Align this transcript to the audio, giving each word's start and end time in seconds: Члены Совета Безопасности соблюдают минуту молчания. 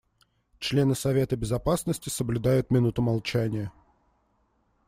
Члены 0.57 0.95
Совета 0.95 1.35
Безопасности 1.35 2.09
соблюдают 2.09 2.71
минуту 2.71 3.03
молчания. 3.03 3.71